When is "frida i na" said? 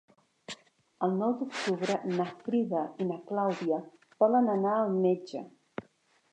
2.39-3.21